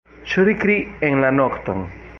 Ŝriki 0.31 0.79
en 1.11 1.23
la 1.25 1.33
nokton! 1.39 1.89